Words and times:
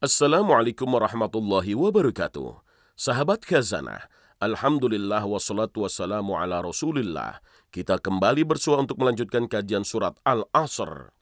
Assalamualaikum 0.00 0.88
warahmatullahi 0.96 1.76
wabarakatuh. 1.76 2.64
Sahabat 2.96 3.44
Khazanah, 3.44 4.08
Alhamdulillah 4.40 5.20
wassalatu 5.28 5.84
wassalamu 5.84 6.40
ala 6.40 6.64
rasulillah. 6.64 7.44
Kita 7.68 8.00
kembali 8.00 8.48
bersua 8.48 8.80
untuk 8.80 8.96
melanjutkan 8.96 9.44
kajian 9.44 9.84
surat 9.84 10.16
Al-Asr. 10.24 11.12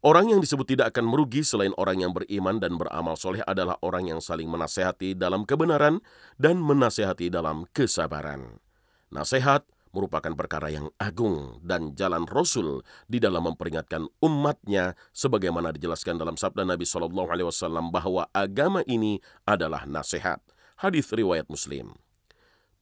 Orang 0.00 0.32
yang 0.32 0.40
disebut 0.40 0.64
tidak 0.64 0.96
akan 0.96 1.12
merugi 1.12 1.44
selain 1.44 1.76
orang 1.76 2.00
yang 2.00 2.16
beriman 2.16 2.56
dan 2.56 2.80
beramal 2.80 3.20
soleh 3.20 3.44
adalah 3.44 3.76
orang 3.84 4.08
yang 4.08 4.24
saling 4.24 4.48
menasehati 4.48 5.12
dalam 5.12 5.44
kebenaran 5.44 6.00
dan 6.40 6.56
menasehati 6.56 7.28
dalam 7.28 7.68
kesabaran. 7.76 8.64
Nasihat 9.12 9.68
merupakan 9.94 10.34
perkara 10.34 10.68
yang 10.74 10.90
agung 10.98 11.62
dan 11.62 11.94
jalan 11.94 12.26
Rasul 12.26 12.82
di 13.06 13.22
dalam 13.22 13.46
memperingatkan 13.46 14.10
umatnya 14.18 14.98
sebagaimana 15.14 15.70
dijelaskan 15.70 16.18
dalam 16.18 16.34
sabda 16.34 16.66
Nabi 16.66 16.82
Shallallahu 16.82 17.30
Alaihi 17.30 17.48
Wasallam 17.48 17.94
bahwa 17.94 18.26
agama 18.34 18.82
ini 18.90 19.22
adalah 19.46 19.86
nasihat. 19.86 20.42
Hadis 20.74 21.14
riwayat 21.14 21.46
Muslim. 21.46 21.94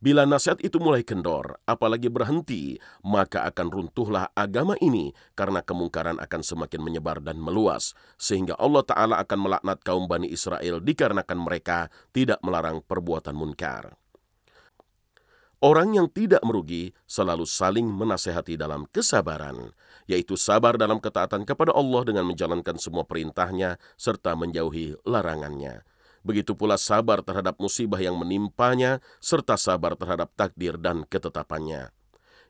Bila 0.02 0.26
nasihat 0.26 0.58
itu 0.66 0.82
mulai 0.82 1.06
kendor, 1.06 1.62
apalagi 1.62 2.10
berhenti, 2.10 2.74
maka 3.06 3.46
akan 3.46 3.70
runtuhlah 3.70 4.34
agama 4.34 4.74
ini 4.82 5.14
karena 5.38 5.62
kemungkaran 5.62 6.18
akan 6.18 6.42
semakin 6.42 6.82
menyebar 6.82 7.22
dan 7.22 7.38
meluas. 7.38 7.94
Sehingga 8.18 8.58
Allah 8.58 8.82
Ta'ala 8.82 9.22
akan 9.22 9.38
melaknat 9.38 9.78
kaum 9.86 10.10
Bani 10.10 10.26
Israel 10.26 10.82
dikarenakan 10.82 11.38
mereka 11.38 11.86
tidak 12.10 12.42
melarang 12.42 12.82
perbuatan 12.82 13.38
munkar. 13.38 14.01
Orang 15.62 15.94
yang 15.94 16.10
tidak 16.10 16.42
merugi 16.42 16.90
selalu 17.06 17.46
saling 17.46 17.86
menasehati 17.86 18.58
dalam 18.58 18.82
kesabaran, 18.90 19.70
yaitu 20.10 20.34
sabar 20.34 20.74
dalam 20.74 20.98
ketaatan 20.98 21.46
kepada 21.46 21.70
Allah 21.70 22.02
dengan 22.02 22.26
menjalankan 22.26 22.82
semua 22.82 23.06
perintahnya 23.06 23.78
serta 23.94 24.34
menjauhi 24.34 24.98
larangannya. 25.06 25.86
Begitu 26.26 26.58
pula 26.58 26.74
sabar 26.74 27.22
terhadap 27.22 27.62
musibah 27.62 28.02
yang 28.02 28.18
menimpanya 28.18 28.98
serta 29.22 29.54
sabar 29.54 29.94
terhadap 29.94 30.34
takdir 30.34 30.82
dan 30.82 31.06
ketetapannya. 31.06 31.94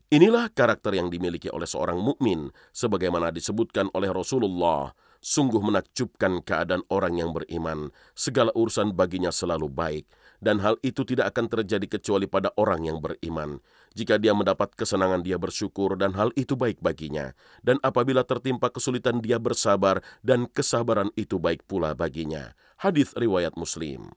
Inilah 0.08 0.48
karakter 0.48 0.96
yang 0.96 1.12
dimiliki 1.12 1.52
oleh 1.52 1.68
seorang 1.68 2.00
mukmin 2.00 2.48
sebagaimana 2.72 3.28
disebutkan 3.28 3.92
oleh 3.92 4.08
Rasulullah 4.08 4.96
Sungguh 5.22 5.62
menakjubkan 5.62 6.42
keadaan 6.42 6.82
orang 6.90 7.14
yang 7.14 7.30
beriman, 7.30 7.94
segala 8.10 8.50
urusan 8.58 8.90
baginya 8.90 9.30
selalu 9.30 9.70
baik, 9.70 10.10
dan 10.42 10.58
hal 10.58 10.74
itu 10.82 11.06
tidak 11.06 11.30
akan 11.30 11.46
terjadi 11.46 11.86
kecuali 11.86 12.26
pada 12.26 12.50
orang 12.58 12.90
yang 12.90 12.98
beriman. 12.98 13.62
Jika 13.94 14.18
dia 14.18 14.34
mendapat 14.34 14.74
kesenangan 14.74 15.22
dia 15.22 15.38
bersyukur 15.38 15.94
dan 15.94 16.18
hal 16.18 16.34
itu 16.34 16.58
baik 16.58 16.82
baginya, 16.82 17.38
dan 17.62 17.78
apabila 17.86 18.26
tertimpa 18.26 18.74
kesulitan 18.74 19.22
dia 19.22 19.38
bersabar 19.38 20.02
dan 20.26 20.50
kesabaran 20.50 21.14
itu 21.14 21.38
baik 21.38 21.70
pula 21.70 21.94
baginya. 21.94 22.58
Hadis 22.82 23.14
riwayat 23.14 23.54
Muslim. 23.54 24.10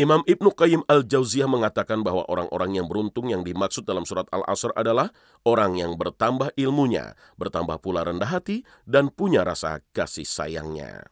Imam 0.00 0.24
Ibnu 0.24 0.56
Qayyim 0.56 0.88
al-Jauziyah 0.88 1.44
mengatakan 1.44 2.00
bahwa 2.00 2.24
orang-orang 2.24 2.80
yang 2.80 2.88
beruntung 2.88 3.28
yang 3.28 3.44
dimaksud 3.44 3.84
dalam 3.84 4.08
surat 4.08 4.24
Al-Asr 4.32 4.72
adalah 4.72 5.12
orang 5.44 5.76
yang 5.76 6.00
bertambah 6.00 6.56
ilmunya, 6.56 7.20
bertambah 7.36 7.76
pula 7.84 8.08
rendah 8.08 8.32
hati, 8.32 8.64
dan 8.88 9.12
punya 9.12 9.44
rasa 9.44 9.84
kasih 9.92 10.24
sayangnya. 10.24 11.04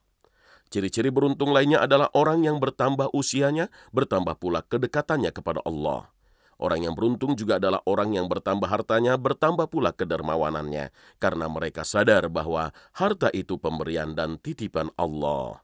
Ciri-ciri 0.73 1.13
beruntung 1.13 1.53
lainnya 1.53 1.85
adalah 1.85 2.09
orang 2.17 2.49
yang 2.49 2.57
bertambah 2.65 3.13
usianya, 3.13 3.69
bertambah 3.93 4.41
pula 4.41 4.65
kedekatannya 4.65 5.37
kepada 5.37 5.61
Allah. 5.69 6.09
Orang 6.57 6.81
yang 6.89 6.97
beruntung 6.97 7.37
juga 7.37 7.61
adalah 7.61 7.85
orang 7.85 8.17
yang 8.17 8.25
bertambah 8.25 8.73
hartanya, 8.73 9.21
bertambah 9.21 9.69
pula 9.69 9.93
kedermawanannya, 9.93 10.97
karena 11.21 11.45
mereka 11.53 11.85
sadar 11.85 12.33
bahwa 12.33 12.73
harta 12.97 13.29
itu 13.37 13.61
pemberian 13.61 14.17
dan 14.17 14.41
titipan 14.41 14.89
Allah. 14.97 15.61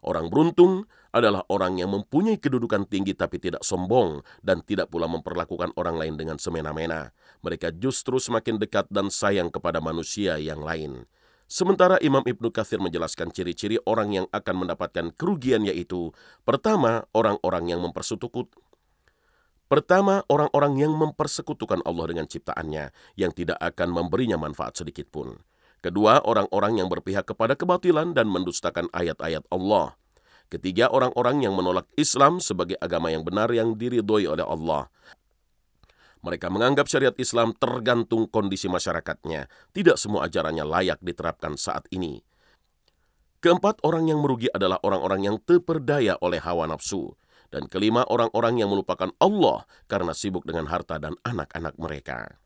Orang 0.00 0.32
beruntung 0.32 0.88
adalah 1.12 1.44
orang 1.52 1.76
yang 1.76 1.92
mempunyai 1.92 2.40
kedudukan 2.40 2.88
tinggi 2.88 3.12
tapi 3.12 3.36
tidak 3.36 3.60
sombong 3.60 4.24
dan 4.40 4.64
tidak 4.64 4.88
pula 4.88 5.04
memperlakukan 5.10 5.76
orang 5.76 6.00
lain 6.00 6.14
dengan 6.16 6.40
semena-mena. 6.40 7.12
Mereka 7.44 7.76
justru 7.76 8.16
semakin 8.16 8.56
dekat 8.56 8.88
dan 8.88 9.12
sayang 9.12 9.52
kepada 9.52 9.82
manusia 9.82 10.40
yang 10.40 10.64
lain. 10.64 11.04
Sementara 11.50 11.98
Imam 11.98 12.22
Ibnu 12.22 12.54
Kathir 12.54 12.78
menjelaskan 12.78 13.34
ciri-ciri 13.34 13.76
orang 13.82 14.14
yang 14.14 14.26
akan 14.30 14.64
mendapatkan 14.64 15.10
kerugian 15.18 15.66
yaitu 15.66 16.14
pertama, 16.46 17.10
orang-orang 17.10 17.74
yang 17.74 17.82
mempersekutukan 17.82 18.54
Pertama, 19.70 20.26
orang-orang 20.26 20.82
yang 20.82 20.98
mempersekutukan 20.98 21.86
Allah 21.86 22.10
dengan 22.10 22.26
ciptaannya, 22.26 22.90
yang 23.14 23.30
tidak 23.30 23.54
akan 23.62 23.94
memberinya 23.94 24.34
manfaat 24.34 24.74
sedikit 24.74 25.06
pun. 25.14 25.38
Kedua, 25.80 26.20
orang-orang 26.20 26.84
yang 26.84 26.92
berpihak 26.92 27.24
kepada 27.24 27.56
kebatilan 27.56 28.12
dan 28.12 28.28
mendustakan 28.28 28.92
ayat-ayat 28.92 29.48
Allah. 29.48 29.96
Ketiga, 30.52 30.92
orang-orang 30.92 31.40
yang 31.40 31.56
menolak 31.56 31.88
Islam 31.96 32.36
sebagai 32.36 32.76
agama 32.84 33.08
yang 33.08 33.24
benar 33.24 33.48
yang 33.48 33.80
diridhoi 33.80 34.28
oleh 34.28 34.44
Allah. 34.44 34.92
Mereka 36.20 36.52
menganggap 36.52 36.84
syariat 36.84 37.16
Islam 37.16 37.56
tergantung 37.56 38.28
kondisi 38.28 38.68
masyarakatnya. 38.68 39.48
Tidak 39.72 39.96
semua 39.96 40.28
ajarannya 40.28 40.68
layak 40.68 41.00
diterapkan 41.00 41.56
saat 41.56 41.88
ini. 41.88 42.20
Keempat, 43.40 43.80
orang 43.80 44.12
yang 44.12 44.20
merugi 44.20 44.52
adalah 44.52 44.76
orang-orang 44.84 45.32
yang 45.32 45.36
terperdaya 45.40 46.20
oleh 46.20 46.44
hawa 46.44 46.68
nafsu. 46.68 47.16
Dan 47.48 47.64
kelima, 47.72 48.04
orang-orang 48.04 48.60
yang 48.60 48.68
melupakan 48.68 49.08
Allah 49.16 49.64
karena 49.88 50.12
sibuk 50.12 50.44
dengan 50.44 50.68
harta 50.68 51.00
dan 51.00 51.16
anak-anak 51.24 51.72
mereka. 51.80 52.36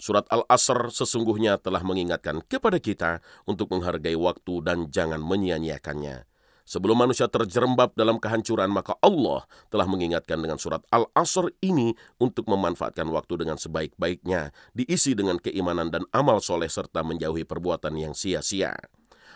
Surat 0.00 0.24
Al-Asr 0.32 0.88
sesungguhnya 0.88 1.60
telah 1.60 1.84
mengingatkan 1.84 2.40
kepada 2.48 2.80
kita 2.80 3.20
untuk 3.44 3.68
menghargai 3.68 4.16
waktu 4.16 4.64
dan 4.64 4.88
jangan 4.88 5.20
menyia-nyiakannya. 5.20 6.24
Sebelum 6.64 7.04
manusia 7.04 7.28
terjerembab 7.28 7.92
dalam 7.92 8.16
kehancuran, 8.16 8.72
maka 8.72 8.96
Allah 9.04 9.44
telah 9.68 9.84
mengingatkan 9.84 10.40
dengan 10.40 10.56
surat 10.56 10.80
Al-Asr 10.88 11.52
ini 11.60 11.92
untuk 12.16 12.48
memanfaatkan 12.48 13.10
waktu 13.12 13.44
dengan 13.44 13.60
sebaik-baiknya, 13.60 14.56
diisi 14.72 15.12
dengan 15.12 15.36
keimanan 15.36 15.92
dan 15.92 16.08
amal 16.16 16.40
soleh 16.40 16.70
serta 16.70 17.04
menjauhi 17.04 17.44
perbuatan 17.44 17.92
yang 18.00 18.16
sia-sia. 18.16 18.72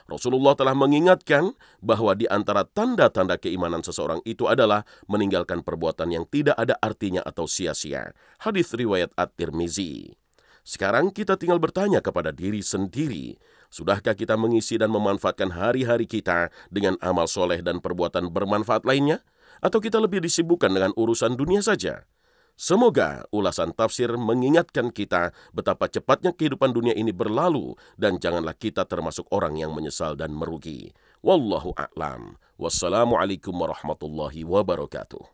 Rasulullah 0.08 0.56
telah 0.56 0.72
mengingatkan 0.72 1.52
bahwa 1.84 2.16
di 2.16 2.24
antara 2.30 2.64
tanda-tanda 2.64 3.36
keimanan 3.36 3.84
seseorang 3.84 4.24
itu 4.24 4.48
adalah 4.48 4.86
meninggalkan 5.10 5.60
perbuatan 5.60 6.08
yang 6.08 6.24
tidak 6.30 6.56
ada 6.56 6.78
artinya 6.80 7.20
atau 7.20 7.44
sia-sia. 7.44 8.16
Hadis 8.40 8.72
riwayat 8.72 9.12
At-Tirmizi. 9.18 10.23
Sekarang 10.64 11.12
kita 11.12 11.36
tinggal 11.36 11.60
bertanya 11.60 12.00
kepada 12.00 12.32
diri 12.32 12.64
sendiri, 12.64 13.36
sudahkah 13.68 14.16
kita 14.16 14.32
mengisi 14.40 14.80
dan 14.80 14.88
memanfaatkan 14.88 15.52
hari-hari 15.52 16.08
kita 16.08 16.48
dengan 16.72 16.96
amal 17.04 17.28
soleh 17.28 17.60
dan 17.60 17.84
perbuatan 17.84 18.32
bermanfaat 18.32 18.88
lainnya? 18.88 19.20
Atau 19.60 19.84
kita 19.84 20.00
lebih 20.00 20.24
disibukkan 20.24 20.72
dengan 20.72 20.96
urusan 20.96 21.36
dunia 21.36 21.60
saja? 21.60 22.08
Semoga 22.56 23.28
ulasan 23.28 23.76
tafsir 23.76 24.08
mengingatkan 24.14 24.88
kita 24.88 25.36
betapa 25.52 25.90
cepatnya 25.90 26.32
kehidupan 26.32 26.72
dunia 26.72 26.94
ini 26.96 27.12
berlalu 27.12 27.76
dan 28.00 28.16
janganlah 28.16 28.56
kita 28.56 28.88
termasuk 28.88 29.28
orang 29.34 29.60
yang 29.60 29.74
menyesal 29.74 30.16
dan 30.16 30.32
merugi. 30.32 30.96
Wallahu 31.20 31.76
a'lam. 31.76 32.40
Wassalamualaikum 32.56 33.52
warahmatullahi 33.52 34.46
wabarakatuh. 34.46 35.33